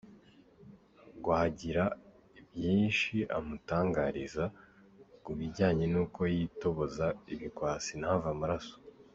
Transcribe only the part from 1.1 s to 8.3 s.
rw agira byinshi amutangariza ku bijyanye n’uko yitoboza ibikwasi ntave